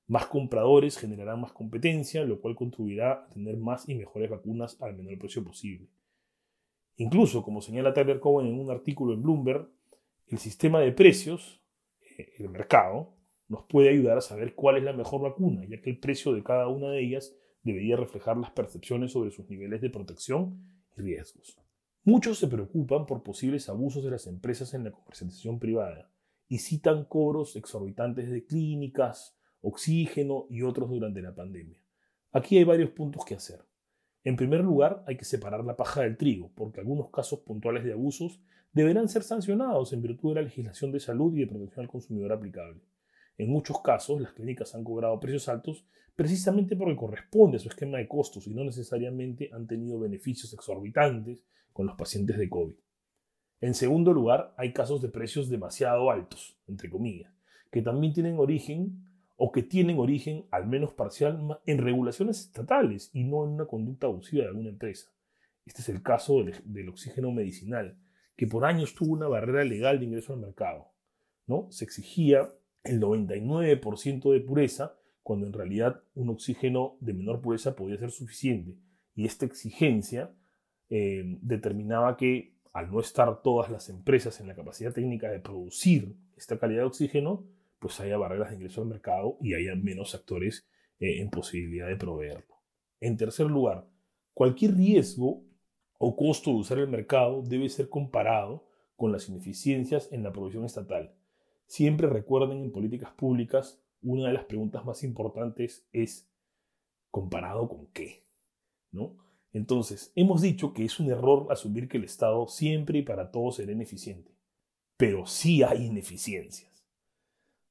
Más 0.06 0.26
compradores 0.26 0.98
generarán 0.98 1.40
más 1.40 1.52
competencia, 1.52 2.24
lo 2.24 2.40
cual 2.40 2.54
contribuirá 2.54 3.12
a 3.12 3.28
tener 3.30 3.56
más 3.56 3.88
y 3.88 3.94
mejores 3.94 4.30
vacunas 4.30 4.80
al 4.80 4.94
menor 4.94 5.18
precio 5.18 5.42
posible. 5.42 5.88
Incluso, 6.96 7.42
como 7.42 7.62
señala 7.62 7.94
Tyler 7.94 8.20
Cowen 8.20 8.46
en 8.46 8.60
un 8.60 8.70
artículo 8.70 9.14
en 9.14 9.22
Bloomberg, 9.22 9.68
el 10.28 10.38
sistema 10.38 10.80
de 10.80 10.92
precios, 10.92 11.62
eh, 12.00 12.34
el 12.38 12.48
mercado, 12.50 13.13
nos 13.48 13.64
puede 13.64 13.90
ayudar 13.90 14.18
a 14.18 14.22
saber 14.22 14.54
cuál 14.54 14.76
es 14.76 14.84
la 14.84 14.92
mejor 14.92 15.22
vacuna, 15.22 15.64
ya 15.68 15.80
que 15.80 15.90
el 15.90 15.98
precio 15.98 16.32
de 16.32 16.42
cada 16.42 16.68
una 16.68 16.90
de 16.90 17.04
ellas 17.04 17.36
debería 17.62 17.96
reflejar 17.96 18.36
las 18.36 18.50
percepciones 18.50 19.12
sobre 19.12 19.30
sus 19.30 19.48
niveles 19.48 19.80
de 19.80 19.90
protección 19.90 20.62
y 20.96 21.02
riesgos. 21.02 21.58
Muchos 22.04 22.38
se 22.38 22.48
preocupan 22.48 23.06
por 23.06 23.22
posibles 23.22 23.68
abusos 23.68 24.04
de 24.04 24.10
las 24.10 24.26
empresas 24.26 24.74
en 24.74 24.84
la 24.84 24.92
comercialización 24.92 25.58
privada 25.58 26.10
y 26.48 26.58
citan 26.58 27.04
cobros 27.04 27.56
exorbitantes 27.56 28.30
de 28.30 28.44
clínicas, 28.44 29.38
oxígeno 29.62 30.46
y 30.50 30.62
otros 30.62 30.90
durante 30.90 31.22
la 31.22 31.34
pandemia. 31.34 31.82
Aquí 32.32 32.58
hay 32.58 32.64
varios 32.64 32.90
puntos 32.90 33.24
que 33.24 33.34
hacer. 33.34 33.64
En 34.22 34.36
primer 34.36 34.60
lugar, 34.60 35.02
hay 35.06 35.16
que 35.16 35.24
separar 35.24 35.64
la 35.64 35.76
paja 35.76 36.02
del 36.02 36.16
trigo, 36.16 36.50
porque 36.54 36.80
algunos 36.80 37.10
casos 37.10 37.40
puntuales 37.40 37.84
de 37.84 37.92
abusos 37.92 38.40
deberán 38.72 39.08
ser 39.08 39.22
sancionados 39.22 39.92
en 39.92 40.02
virtud 40.02 40.30
de 40.30 40.34
la 40.36 40.42
legislación 40.42 40.92
de 40.92 41.00
salud 41.00 41.34
y 41.34 41.40
de 41.40 41.46
protección 41.46 41.84
al 41.84 41.90
consumidor 41.90 42.32
aplicable. 42.32 42.80
En 43.36 43.50
muchos 43.50 43.80
casos, 43.80 44.20
las 44.20 44.32
clínicas 44.32 44.74
han 44.74 44.84
cobrado 44.84 45.18
precios 45.18 45.48
altos 45.48 45.84
precisamente 46.14 46.76
porque 46.76 46.96
corresponde 46.96 47.56
a 47.56 47.60
su 47.60 47.68
esquema 47.68 47.98
de 47.98 48.06
costos 48.06 48.46
y 48.46 48.54
no 48.54 48.64
necesariamente 48.64 49.50
han 49.52 49.66
tenido 49.66 49.98
beneficios 49.98 50.52
exorbitantes 50.52 51.44
con 51.72 51.86
los 51.86 51.96
pacientes 51.96 52.38
de 52.38 52.48
COVID. 52.48 52.74
En 53.60 53.74
segundo 53.74 54.12
lugar, 54.12 54.54
hay 54.56 54.72
casos 54.72 55.00
de 55.02 55.08
precios 55.08 55.48
demasiado 55.48 56.10
altos, 56.10 56.56
entre 56.68 56.90
comillas, 56.90 57.32
que 57.70 57.82
también 57.82 58.12
tienen 58.12 58.38
origen 58.38 59.04
o 59.36 59.50
que 59.50 59.62
tienen 59.62 59.98
origen, 59.98 60.46
al 60.50 60.66
menos 60.66 60.92
parcial, 60.92 61.58
en 61.66 61.78
regulaciones 61.78 62.40
estatales 62.40 63.10
y 63.12 63.24
no 63.24 63.44
en 63.44 63.52
una 63.52 63.66
conducta 63.66 64.06
abusiva 64.06 64.42
de 64.42 64.50
alguna 64.50 64.68
empresa. 64.68 65.10
Este 65.66 65.80
es 65.80 65.88
el 65.88 66.02
caso 66.02 66.44
del, 66.44 66.88
oxígeno 66.88 67.32
medicinal, 67.32 67.98
que 68.36 68.46
por 68.46 68.64
años 68.64 68.94
tuvo 68.94 69.14
una 69.14 69.28
barrera 69.28 69.64
legal 69.64 69.98
de 69.98 70.04
ingreso 70.04 70.34
al 70.34 70.40
mercado. 70.40 70.92
¿no? 71.46 71.68
Se 71.70 71.84
exigía 71.84 72.52
el 72.84 73.00
99% 73.00 74.32
de 74.32 74.40
pureza, 74.40 74.96
cuando 75.22 75.46
en 75.46 75.52
realidad 75.52 76.02
un 76.14 76.28
oxígeno 76.28 76.96
de 77.00 77.14
menor 77.14 77.40
pureza 77.40 77.74
podía 77.74 77.96
ser 77.96 78.10
suficiente. 78.10 78.76
Y 79.14 79.24
esta 79.24 79.46
exigencia 79.46 80.34
eh, 80.90 81.38
determinaba 81.40 82.16
que, 82.16 82.54
al 82.72 82.90
no 82.90 83.00
estar 83.00 83.42
todas 83.42 83.70
las 83.70 83.88
empresas 83.88 84.40
en 84.40 84.48
la 84.48 84.54
capacidad 84.54 84.92
técnica 84.92 85.30
de 85.30 85.40
producir 85.40 86.16
esta 86.36 86.58
calidad 86.58 86.80
de 86.80 86.86
oxígeno, 86.86 87.46
pues 87.78 88.00
haya 88.00 88.16
barreras 88.16 88.50
de 88.50 88.56
ingreso 88.56 88.82
al 88.82 88.88
mercado 88.88 89.38
y 89.40 89.54
haya 89.54 89.74
menos 89.74 90.14
actores 90.14 90.66
eh, 90.98 91.20
en 91.20 91.30
posibilidad 91.30 91.86
de 91.86 91.96
proveerlo. 91.96 92.54
En 93.00 93.16
tercer 93.16 93.46
lugar, 93.46 93.86
cualquier 94.32 94.74
riesgo 94.74 95.44
o 95.98 96.16
costo 96.16 96.50
de 96.50 96.56
usar 96.56 96.78
el 96.78 96.88
mercado 96.88 97.42
debe 97.42 97.68
ser 97.68 97.88
comparado 97.88 98.66
con 98.96 99.12
las 99.12 99.28
ineficiencias 99.28 100.12
en 100.12 100.22
la 100.22 100.32
provisión 100.32 100.64
estatal. 100.64 101.14
Siempre 101.66 102.08
recuerden 102.08 102.62
en 102.62 102.72
políticas 102.72 103.12
públicas, 103.12 103.82
una 104.02 104.28
de 104.28 104.34
las 104.34 104.44
preguntas 104.44 104.84
más 104.84 105.02
importantes 105.02 105.88
es 105.92 106.30
¿comparado 107.10 107.68
con 107.68 107.86
qué? 107.88 108.26
¿No? 108.92 109.16
Entonces, 109.52 110.12
hemos 110.16 110.42
dicho 110.42 110.74
que 110.74 110.84
es 110.84 110.98
un 110.98 111.10
error 111.10 111.46
asumir 111.50 111.88
que 111.88 111.96
el 111.96 112.04
Estado 112.04 112.46
siempre 112.48 112.98
y 112.98 113.02
para 113.02 113.30
todos 113.30 113.56
será 113.56 113.72
ineficiente, 113.72 114.36
pero 114.96 115.26
sí 115.26 115.62
hay 115.62 115.86
ineficiencias. 115.86 116.74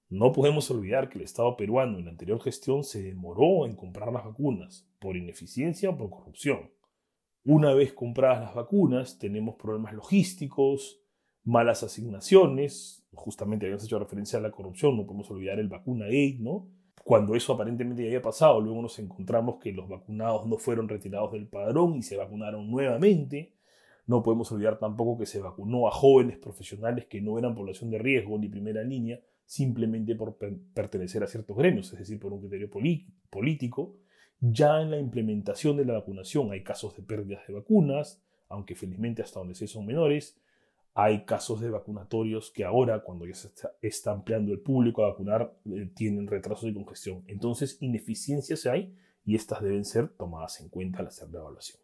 No 0.09 0.31
podemos 0.31 0.69
olvidar 0.71 1.09
que 1.09 1.17
el 1.17 1.25
Estado 1.25 1.57
peruano 1.57 1.97
en 1.97 2.05
la 2.05 2.11
anterior 2.11 2.41
gestión 2.41 2.83
se 2.83 3.03
demoró 3.03 3.65
en 3.65 3.75
comprar 3.75 4.13
las 4.13 4.23
vacunas, 4.23 4.87
por 4.99 5.17
ineficiencia 5.17 5.89
o 5.89 5.97
por 5.97 6.09
corrupción. 6.09 6.71
Una 7.43 7.73
vez 7.73 7.91
compradas 7.91 8.39
las 8.39 8.55
vacunas, 8.55 9.19
tenemos 9.19 9.55
problemas 9.55 9.93
logísticos, 9.93 11.02
malas 11.43 11.83
asignaciones, 11.83 13.05
justamente 13.13 13.65
habíamos 13.65 13.85
hecho 13.85 13.99
referencia 13.99 14.39
a 14.39 14.41
la 14.41 14.51
corrupción, 14.51 14.97
no 14.97 15.05
podemos 15.05 15.29
olvidar 15.31 15.59
el 15.59 15.67
vacuna 15.67 16.05
gate, 16.05 16.37
¿no? 16.39 16.67
Cuando 17.03 17.35
eso 17.35 17.53
aparentemente 17.53 18.01
ya 18.01 18.07
había 18.07 18.21
pasado, 18.21 18.61
luego 18.61 18.81
nos 18.81 18.97
encontramos 18.97 19.57
que 19.61 19.73
los 19.73 19.89
vacunados 19.89 20.47
no 20.47 20.57
fueron 20.57 20.87
retirados 20.87 21.33
del 21.33 21.47
padrón 21.47 21.97
y 21.97 22.01
se 22.01 22.15
vacunaron 22.15 22.71
nuevamente. 22.71 23.53
No 24.07 24.23
podemos 24.23 24.49
olvidar 24.53 24.79
tampoco 24.79 25.17
que 25.17 25.25
se 25.25 25.39
vacunó 25.39 25.87
a 25.87 25.91
jóvenes 25.91 26.37
profesionales 26.37 27.05
que 27.05 27.21
no 27.21 27.37
eran 27.37 27.55
población 27.55 27.89
de 27.89 27.97
riesgo 27.97 28.37
ni 28.37 28.47
primera 28.47 28.83
línea, 28.83 29.19
simplemente 29.45 30.15
por 30.15 30.37
pertenecer 30.73 31.23
a 31.23 31.27
ciertos 31.27 31.57
gremios, 31.57 31.91
es 31.91 31.99
decir, 31.99 32.19
por 32.19 32.31
un 32.31 32.39
criterio 32.39 32.69
político. 33.29 33.97
Ya 34.39 34.81
en 34.81 34.91
la 34.91 34.99
implementación 34.99 35.75
de 35.77 35.85
la 35.85 35.93
vacunación 35.93 36.51
hay 36.51 36.63
casos 36.63 36.95
de 36.95 37.03
pérdidas 37.03 37.45
de 37.47 37.53
vacunas, 37.53 38.21
aunque 38.47 38.75
felizmente 38.75 39.21
hasta 39.21 39.39
donde 39.39 39.55
sé 39.55 39.67
son 39.67 39.85
menores. 39.85 40.41
Hay 40.95 41.25
casos 41.25 41.59
de 41.59 41.71
vacunatorios 41.71 42.51
que 42.51 42.63
ahora, 42.63 43.03
cuando 43.03 43.25
ya 43.25 43.33
se 43.33 43.51
está, 43.81 44.11
ampliando 44.11 44.51
el 44.51 44.59
público 44.59 45.03
a 45.03 45.09
vacunar, 45.09 45.57
eh, 45.65 45.89
tienen 45.95 46.27
retrasos 46.27 46.69
y 46.69 46.73
congestión. 46.73 47.23
Entonces, 47.27 47.77
ineficiencias 47.81 48.65
hay 48.67 48.95
y 49.25 49.35
estas 49.35 49.61
deben 49.63 49.85
ser 49.85 50.09
tomadas 50.09 50.61
en 50.61 50.69
cuenta 50.69 50.99
al 50.99 51.07
hacer 51.07 51.29
la 51.29 51.39
evaluación. 51.39 51.81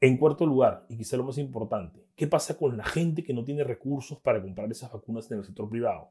En 0.00 0.16
cuarto 0.16 0.46
lugar, 0.46 0.84
y 0.88 0.98
quizá 0.98 1.16
lo 1.16 1.24
más 1.24 1.38
importante, 1.38 2.04
¿qué 2.16 2.26
pasa 2.26 2.58
con 2.58 2.76
la 2.76 2.84
gente 2.84 3.22
que 3.22 3.32
no 3.32 3.44
tiene 3.44 3.62
recursos 3.62 4.18
para 4.18 4.42
comprar 4.42 4.70
esas 4.70 4.92
vacunas 4.92 5.30
en 5.30 5.38
el 5.38 5.44
sector 5.44 5.68
privado? 5.68 6.10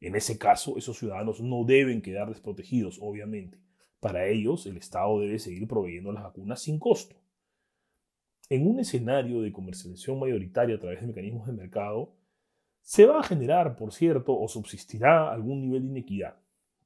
En 0.00 0.16
ese 0.16 0.36
caso, 0.36 0.76
esos 0.76 0.98
ciudadanos 0.98 1.40
no 1.40 1.64
deben 1.64 2.02
quedar 2.02 2.28
desprotegidos, 2.28 2.98
obviamente. 3.00 3.58
Para 4.00 4.26
ellos, 4.26 4.66
el 4.66 4.76
Estado 4.76 5.20
debe 5.20 5.38
seguir 5.38 5.66
proveyendo 5.68 6.12
las 6.12 6.24
vacunas 6.24 6.60
sin 6.60 6.78
costo. 6.78 7.16
En 8.50 8.66
un 8.66 8.78
escenario 8.78 9.40
de 9.40 9.52
comercialización 9.52 10.18
mayoritaria 10.18 10.76
a 10.76 10.78
través 10.78 11.00
de 11.00 11.06
mecanismos 11.06 11.46
de 11.46 11.54
mercado, 11.54 12.14
se 12.82 13.06
va 13.06 13.20
a 13.20 13.22
generar, 13.22 13.76
por 13.76 13.92
cierto, 13.92 14.38
o 14.38 14.46
subsistirá 14.48 15.32
algún 15.32 15.62
nivel 15.62 15.84
de 15.84 15.88
inequidad. 15.88 16.36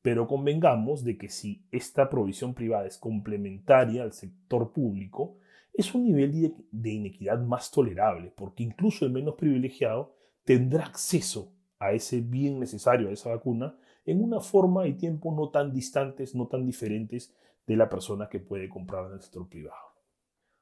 Pero 0.00 0.28
convengamos 0.28 1.02
de 1.02 1.18
que 1.18 1.28
si 1.28 1.66
esta 1.72 2.08
provisión 2.08 2.54
privada 2.54 2.86
es 2.86 2.98
complementaria 2.98 4.04
al 4.04 4.12
sector 4.12 4.72
público, 4.72 5.38
es 5.74 5.94
un 5.94 6.04
nivel 6.04 6.54
de 6.70 6.90
inequidad 6.90 7.40
más 7.40 7.72
tolerable, 7.72 8.32
porque 8.36 8.62
incluso 8.62 9.04
el 9.04 9.12
menos 9.12 9.34
privilegiado 9.34 10.14
tendrá 10.44 10.84
acceso 10.84 11.52
a 11.80 11.92
ese 11.92 12.20
bien 12.20 12.60
necesario, 12.60 13.08
a 13.08 13.12
esa 13.12 13.30
vacuna, 13.30 13.76
en 14.06 14.22
una 14.22 14.40
forma 14.40 14.86
y 14.86 14.94
tiempo 14.94 15.34
no 15.34 15.50
tan 15.50 15.72
distantes, 15.72 16.34
no 16.34 16.46
tan 16.46 16.64
diferentes 16.64 17.34
de 17.66 17.76
la 17.76 17.90
persona 17.90 18.28
que 18.28 18.38
puede 18.38 18.68
comprar 18.68 19.06
en 19.06 19.14
el 19.14 19.20
sector 19.20 19.48
privado. 19.48 19.87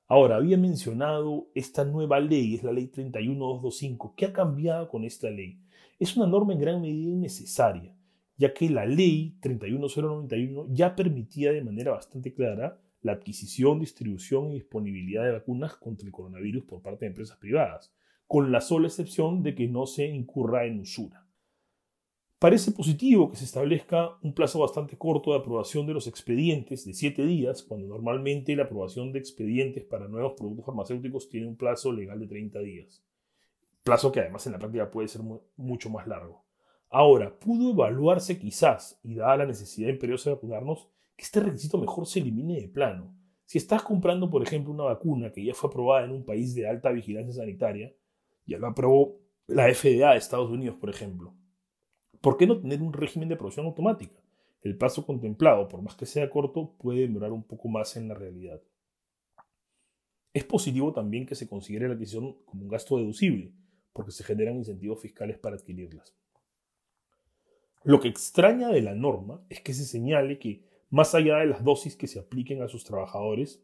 Ahora, 0.09 0.37
había 0.37 0.57
mencionado 0.57 1.49
esta 1.53 1.85
nueva 1.85 2.21
ley, 2.21 2.55
es 2.55 2.63
la 2.63 2.71
ley 2.71 2.87
31225. 2.87 4.15
¿Qué 4.17 4.27
ha 4.27 4.33
cambiado 4.33 4.89
con 4.89 5.05
esta 5.05 5.29
ley? 5.31 5.59
Es 5.99 6.17
una 6.17 6.29
norma 6.29 6.53
en 6.53 6.61
gran 6.61 6.81
medida 6.81 7.11
innecesaria, 7.11 7.93
ya 8.37 8.55
que 8.55 8.71
la 8.71 8.87
ley 8.87 9.37
31091 9.41 10.69
ya 10.71 10.95
permitía 10.95 11.51
de 11.51 11.65
manera 11.65 11.91
bastante 11.91 12.33
clara 12.33 12.81
la 13.03 13.13
adquisición, 13.13 13.81
distribución 13.81 14.53
y 14.53 14.55
disponibilidad 14.55 15.25
de 15.25 15.33
vacunas 15.33 15.75
contra 15.75 16.07
el 16.07 16.13
coronavirus 16.13 16.65
por 16.65 16.83
parte 16.83 17.05
de 17.05 17.09
empresas 17.09 17.37
privadas, 17.39 17.93
con 18.29 18.53
la 18.53 18.61
sola 18.61 18.87
excepción 18.87 19.43
de 19.43 19.57
que 19.57 19.67
no 19.67 19.87
se 19.87 20.07
incurra 20.07 20.67
en 20.67 20.79
usura. 20.79 21.25
Parece 22.47 22.71
positivo 22.71 23.29
que 23.29 23.35
se 23.35 23.45
establezca 23.45 24.19
un 24.23 24.33
plazo 24.33 24.61
bastante 24.61 24.97
corto 24.97 25.33
de 25.33 25.38
aprobación 25.38 25.85
de 25.85 25.95
los 25.95 26.07
expedientes 26.07 26.85
de 26.85 26.95
7 26.95 27.26
días, 27.26 27.65
cuando 27.65 27.88
normalmente 27.88 28.55
la 28.55 28.62
aprobación 28.62 29.11
de 29.11 29.19
expedientes 29.19 29.83
para 29.83 30.07
nuevos 30.07 30.35
productos 30.35 30.65
farmacéuticos 30.65 31.29
tiene 31.29 31.49
un 31.49 31.57
plazo 31.57 31.91
legal 31.91 32.21
de 32.21 32.29
30 32.29 32.61
días. 32.61 33.05
Plazo 33.83 34.12
que 34.12 34.21
además 34.21 34.47
en 34.47 34.53
la 34.53 34.61
práctica 34.61 34.88
puede 34.88 35.09
ser 35.09 35.23
mucho 35.57 35.91
más 35.91 36.07
largo. 36.07 36.45
Ahora, 36.88 37.37
pudo 37.37 37.73
evaluarse 37.73 38.38
quizás, 38.38 39.00
y 39.03 39.17
dada 39.17 39.38
la 39.38 39.47
necesidad 39.47 39.88
imperiosa 39.88 40.31
de 40.31 40.37
vacunarnos, 40.37 40.88
que 41.17 41.25
este 41.25 41.41
requisito 41.41 41.79
mejor 41.79 42.07
se 42.07 42.21
elimine 42.21 42.61
de 42.61 42.69
plano. 42.69 43.12
Si 43.45 43.59
estás 43.59 43.83
comprando, 43.83 44.31
por 44.31 44.45
ejemplo, 44.45 44.73
una 44.73 44.85
vacuna 44.85 45.33
que 45.33 45.45
ya 45.45 45.53
fue 45.53 45.69
aprobada 45.69 46.05
en 46.05 46.12
un 46.12 46.25
país 46.25 46.55
de 46.55 46.69
alta 46.69 46.93
vigilancia 46.93 47.43
sanitaria, 47.43 47.93
ya 48.47 48.59
lo 48.59 48.69
aprobó 48.69 49.19
la 49.49 49.65
FDA 49.75 50.12
de 50.12 50.19
Estados 50.19 50.49
Unidos, 50.49 50.76
por 50.76 50.91
ejemplo, 50.91 51.35
¿Por 52.20 52.37
qué 52.37 52.46
no 52.46 52.61
tener 52.61 52.82
un 52.82 52.92
régimen 52.92 53.28
de 53.28 53.37
producción 53.37 53.66
automática? 53.66 54.20
El 54.62 54.76
plazo 54.76 55.06
contemplado, 55.06 55.68
por 55.68 55.82
más 55.82 55.94
que 55.94 56.06
sea 56.06 56.28
corto, 56.30 56.75
puede 56.78 57.00
demorar 57.00 57.32
un 57.32 57.44
poco 57.44 57.68
más 57.68 57.96
en 57.96 58.08
la 58.08 58.14
realidad. 58.14 58.61
Es 60.32 60.44
positivo 60.44 60.92
también 60.92 61.25
que 61.25 61.35
se 61.35 61.49
considere 61.49 61.88
la 61.88 61.94
adquisición 61.94 62.37
como 62.44 62.64
un 62.64 62.68
gasto 62.68 62.99
deducible, 62.99 63.52
porque 63.92 64.12
se 64.12 64.25
generan 64.25 64.56
incentivos 64.56 65.00
fiscales 65.00 65.38
para 65.38 65.56
adquirirlas. 65.56 66.14
Lo 67.85 68.00
que 68.00 68.08
extraña 68.08 68.68
de 68.68 68.82
la 68.82 68.94
norma 68.94 69.40
es 69.49 69.61
que 69.61 69.73
se 69.73 69.85
señale 69.85 70.38
que, 70.38 70.64
más 70.90 71.14
allá 71.14 71.37
de 71.38 71.46
las 71.46 71.62
dosis 71.62 71.96
que 71.96 72.08
se 72.08 72.18
apliquen 72.18 72.61
a 72.62 72.68
sus 72.68 72.85
trabajadores, 72.85 73.62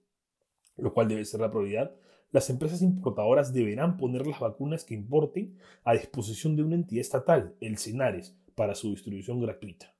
lo 0.76 0.94
cual 0.94 1.08
debe 1.08 1.24
ser 1.24 1.40
la 1.40 1.50
prioridad, 1.50 1.94
las 2.30 2.48
empresas 2.48 2.80
importadoras 2.80 3.52
deberán 3.52 3.96
poner 3.96 4.26
las 4.26 4.40
vacunas 4.40 4.84
que 4.84 4.94
importen 4.94 5.58
a 5.84 5.92
disposición 5.92 6.56
de 6.56 6.62
una 6.62 6.76
entidad 6.76 7.02
estatal, 7.02 7.54
el 7.60 7.76
CENARES, 7.76 8.34
para 8.54 8.74
su 8.74 8.90
distribución 8.90 9.40
gratuita. 9.40 9.94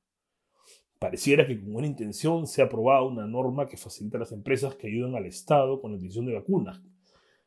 Pareciera 0.99 1.45
que 1.45 1.59
con 1.59 1.73
buena 1.73 1.89
intención 1.89 2.47
se 2.47 2.63
ha 2.63 2.67
aprobado 2.67 3.09
una 3.09 3.27
norma 3.27 3.67
que 3.67 3.77
facilita 3.77 4.19
a 4.19 4.21
las 4.21 4.31
empresas 4.31 4.77
que 4.77 4.87
ayudan 4.87 5.17
al 5.17 5.27
Estado 5.27 5.81
con 5.81 5.91
la 5.91 5.97
adquisición 5.97 6.27
de 6.27 6.35
vacunas. 6.35 6.81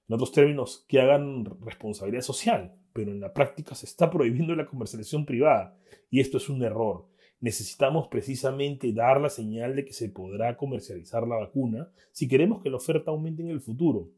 En 0.07 0.13
otros 0.13 0.33
términos, 0.33 0.85
que 0.89 0.99
hagan 0.99 1.45
responsabilidad 1.61 2.21
social, 2.21 2.75
pero 2.91 3.11
en 3.11 3.21
la 3.21 3.33
práctica 3.33 3.73
se 3.73 3.85
está 3.85 4.09
prohibiendo 4.11 4.55
la 4.55 4.65
comercialización 4.65 5.25
privada 5.25 5.77
y 6.09 6.19
esto 6.19 6.37
es 6.37 6.49
un 6.49 6.63
error. 6.63 7.07
Necesitamos 7.39 8.09
precisamente 8.09 8.91
dar 8.91 9.21
la 9.21 9.29
señal 9.29 9.75
de 9.75 9.85
que 9.85 9.93
se 9.93 10.09
podrá 10.09 10.57
comercializar 10.57 11.27
la 11.27 11.37
vacuna 11.37 11.89
si 12.11 12.27
queremos 12.27 12.61
que 12.61 12.69
la 12.69 12.75
oferta 12.75 13.11
aumente 13.11 13.41
en 13.41 13.49
el 13.49 13.61
futuro. 13.61 14.09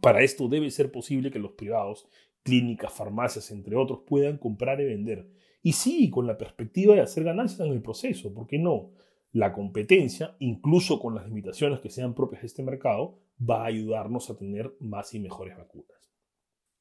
Para 0.00 0.22
esto 0.22 0.48
debe 0.48 0.70
ser 0.70 0.92
posible 0.92 1.30
que 1.30 1.38
los 1.38 1.52
privados, 1.52 2.08
clínicas, 2.42 2.92
farmacias, 2.92 3.50
entre 3.50 3.74
otros, 3.76 4.00
puedan 4.06 4.38
comprar 4.38 4.80
y 4.80 4.84
vender 4.84 5.26
y 5.62 5.72
sí, 5.72 6.08
con 6.10 6.26
la 6.26 6.38
perspectiva 6.38 6.94
de 6.94 7.02
hacer 7.02 7.24
ganancias 7.24 7.60
en 7.60 7.72
el 7.72 7.82
proceso, 7.82 8.32
¿por 8.32 8.46
qué 8.46 8.58
no? 8.58 8.92
La 9.32 9.52
competencia, 9.52 10.36
incluso 10.38 10.98
con 10.98 11.14
las 11.14 11.26
limitaciones 11.26 11.80
que 11.80 11.90
sean 11.90 12.14
propias 12.14 12.42
de 12.42 12.46
este 12.46 12.62
mercado, 12.62 13.18
va 13.38 13.62
a 13.62 13.66
ayudarnos 13.66 14.28
a 14.30 14.36
tener 14.36 14.74
más 14.80 15.14
y 15.14 15.20
mejores 15.20 15.56
vacunas. 15.56 16.10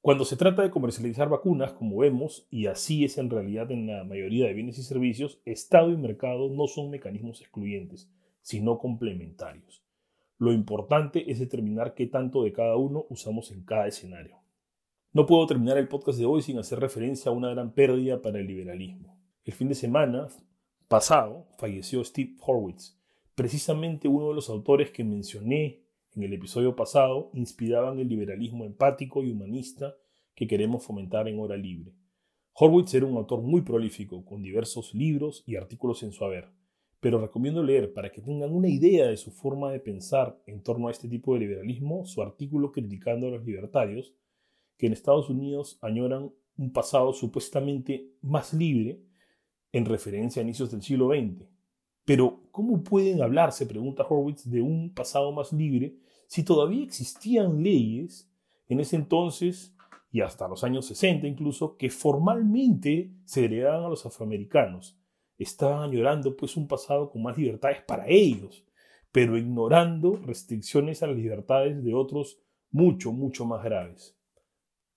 Cuando 0.02 0.24
se 0.24 0.38
trata 0.38 0.62
de 0.62 0.72
comercializar 0.72 1.28
vacunas, 1.28 1.74
como 1.74 1.98
vemos, 1.98 2.48
y 2.50 2.68
así 2.68 3.04
es 3.04 3.18
en 3.18 3.30
realidad 3.30 3.70
en 3.70 3.88
la 3.88 4.06
mayoría 4.06 4.48
de 4.48 4.54
bienes 4.54 4.78
y 4.80 4.84
servicios, 4.84 5.42
Estado 5.44 5.92
y 5.92 5.98
mercado 5.98 6.50
no 6.50 6.68
son 6.68 6.90
mecanismos 6.90 7.42
excluyentes, 7.42 8.10
sino 8.42 8.80
complementarios. 8.80 9.84
Lo 10.38 10.54
importante 10.54 11.30
es 11.30 11.40
determinar 11.40 11.96
qué 11.96 12.08
tanto 12.08 12.44
de 12.44 12.54
cada 12.54 12.78
uno 12.78 13.06
usamos 13.10 13.52
en 13.52 13.66
cada 13.66 13.88
escenario. 13.88 14.38
No 15.12 15.26
puedo 15.26 15.48
terminar 15.48 15.80
el 15.80 15.88
podcast 15.88 16.20
de 16.20 16.26
hoy 16.26 16.44
sin 16.44 16.60
hacer 16.60 16.80
referencia 16.80 17.32
a 17.32 17.34
una 17.34 17.50
gran 17.50 17.74
pérdida 17.74 18.22
para 18.22 18.40
el 18.40 18.46
liberalismo. 18.46 19.18
El 19.44 19.54
fin 19.54 19.68
de 19.68 19.74
semana 19.74 20.28
pasado 20.88 21.48
falleció 21.58 22.06
Steve 22.06 22.36
Horwitz, 22.46 22.96
precisamente 23.34 24.08
uno 24.08 24.28
de 24.28 24.36
los 24.36 24.52
autores 24.52 24.92
que 24.92 25.04
mencioné 25.04 25.82
en 26.16 26.22
el 26.22 26.34
episodio 26.34 26.76
pasado 26.76 27.32
inspiraban 27.34 27.98
el 27.98 28.08
liberalismo 28.08 28.66
empático 28.66 29.24
y 29.24 29.32
humanista 29.32 29.96
que 30.36 30.46
queremos 30.46 30.84
fomentar 30.84 31.28
en 31.28 31.40
Hora 31.40 31.58
Libre. 31.58 31.92
Horwitz 32.54 32.94
era 32.94 33.08
un 33.08 33.18
autor 33.18 33.42
muy 33.42 33.62
prolífico, 33.62 34.24
con 34.24 34.44
diversos 34.44 34.94
libros 34.94 35.44
y 35.48 35.56
artículos 35.56 36.04
en 36.04 36.12
su 36.12 36.24
haber, 36.24 36.52
pero 37.00 37.20
recomiendo 37.20 37.64
leer 37.64 37.94
para 37.94 38.12
que 38.12 38.22
tengan 38.22 38.54
una 38.54 38.68
idea 38.68 39.08
de 39.08 39.18
su 39.18 39.32
forma 39.32 39.72
de 39.72 39.80
pensar 39.80 40.40
en 40.46 40.62
torno 40.62 40.88
a 40.88 40.92
este 40.92 41.10
tipo 41.10 41.34
de 41.34 41.40
liberalismo 41.40 42.06
su 42.06 42.22
artículo 42.22 42.72
criticando 42.72 43.26
a 43.26 43.32
los 43.32 43.44
libertarios, 43.44 44.14
que 44.80 44.88
en 44.88 44.94
Estados 44.94 45.30
Unidos 45.30 45.78
añoran 45.82 46.32
un 46.58 46.72
pasado 46.72 47.12
supuestamente 47.12 48.14
más 48.22 48.54
libre 48.54 49.02
en 49.74 49.86
referencia 49.86 50.42
a 50.42 50.44
inicios 50.44 50.72
del 50.72 50.82
siglo 50.82 51.10
XX. 51.10 51.46
Pero, 52.06 52.44
¿cómo 52.52 52.82
pueden 52.82 53.22
hablar, 53.22 53.52
se 53.52 53.66
pregunta 53.66 54.06
Horwitz, 54.10 54.50
de 54.50 54.62
un 54.62 54.94
pasado 54.94 55.34
más 55.34 55.52
libre 55.52 55.98
si 56.28 56.44
todavía 56.44 56.84
existían 56.84 57.62
leyes 57.62 58.32
en 58.70 58.80
ese 58.80 58.96
entonces 58.96 59.76
y 60.12 60.22
hasta 60.22 60.48
los 60.48 60.64
años 60.64 60.86
60 60.86 61.28
incluso 61.28 61.76
que 61.76 61.90
formalmente 61.90 63.12
se 63.26 63.46
heredaban 63.46 63.84
a 63.84 63.90
los 63.90 64.06
afroamericanos? 64.06 64.98
Estaban 65.38 65.84
añorando 65.84 66.38
pues 66.38 66.56
un 66.56 66.70
pasado 66.70 67.10
con 67.12 67.22
más 67.22 67.38
libertades 67.38 67.82
para 67.86 68.08
ellos, 68.08 68.66
pero 69.12 69.38
ignorando 69.38 70.16
restricciones 70.16 71.04
a 71.04 71.08
las 71.08 71.18
libertades 71.18 71.84
de 71.84 71.94
otros 71.94 72.40
mucho, 72.72 73.12
mucho 73.12 73.46
más 73.46 73.62
graves. 73.62 74.19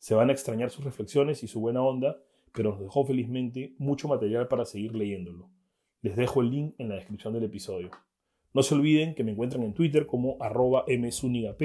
Se 0.02 0.16
van 0.16 0.30
a 0.30 0.32
extrañar 0.32 0.70
sus 0.70 0.84
reflexiones 0.84 1.44
y 1.44 1.46
su 1.46 1.60
buena 1.60 1.80
onda, 1.80 2.16
pero 2.52 2.70
nos 2.72 2.80
dejó 2.80 3.04
felizmente 3.04 3.76
mucho 3.78 4.08
material 4.08 4.48
para 4.48 4.64
seguir 4.64 4.96
leyéndolo. 4.96 5.48
Les 6.00 6.16
dejo 6.16 6.40
el 6.40 6.50
link 6.50 6.74
en 6.78 6.88
la 6.88 6.96
descripción 6.96 7.32
del 7.34 7.44
episodio. 7.44 7.88
No 8.52 8.64
se 8.64 8.74
olviden 8.74 9.14
que 9.14 9.22
me 9.22 9.30
encuentran 9.30 9.62
en 9.62 9.74
Twitter 9.74 10.06
como 10.06 10.38
arroba 10.40 10.84
msunigap. 10.88 11.62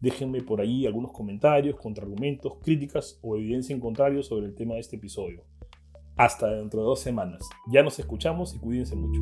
Déjenme 0.00 0.40
por 0.40 0.60
ahí 0.60 0.86
algunos 0.86 1.10
comentarios, 1.10 1.80
contraargumentos, 1.80 2.58
críticas 2.62 3.18
o 3.22 3.34
evidencia 3.34 3.74
en 3.74 3.80
contrario 3.80 4.22
sobre 4.22 4.46
el 4.46 4.54
tema 4.54 4.74
de 4.74 4.80
este 4.82 4.94
episodio. 4.94 5.42
Hasta 6.16 6.46
dentro 6.46 6.82
de 6.82 6.86
dos 6.86 7.00
semanas. 7.00 7.42
Ya 7.72 7.82
nos 7.82 7.98
escuchamos 7.98 8.54
y 8.54 8.60
cuídense 8.60 8.94
mucho. 8.94 9.20